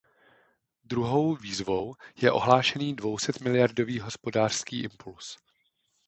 [0.83, 5.37] Druhou výzvou je ohlášený dvousetmiliardový hospodářský impuls.